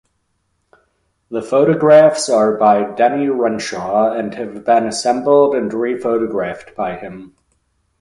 The 1.29 1.43
photographs 1.43 2.27
are 2.27 2.57
by 2.57 2.85
Denny 2.95 3.29
Renshaw, 3.29 4.13
and 4.13 4.33
have 4.33 4.65
been 4.65 4.87
assembled 4.87 5.53
and 5.53 5.71
rephotographed 5.71 6.73
by 6.73 6.95
him. 6.95 7.35